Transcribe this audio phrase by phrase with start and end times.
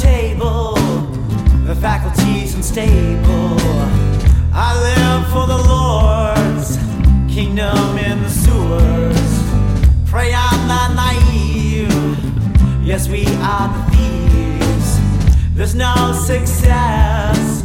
[0.00, 0.74] table,
[1.64, 3.56] the faculty's unstable.
[4.52, 6.76] I live for the Lord's
[7.32, 10.10] kingdom in the sewers.
[10.10, 12.18] Pray I'm not naive.
[12.84, 15.00] Yes, we are the thieves.
[15.54, 17.62] There's no success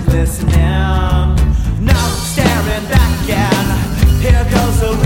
[0.00, 1.34] listening,
[1.84, 5.03] not staring back, and here goes a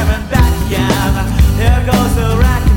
[0.00, 1.58] staring back, again.
[1.58, 2.69] Here goes the racket.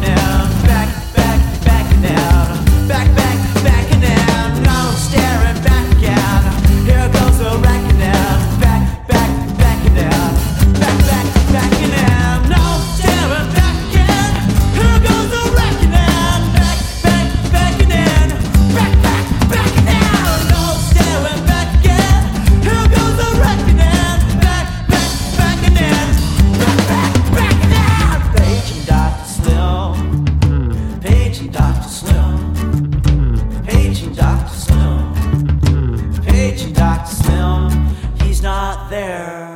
[38.94, 39.53] there.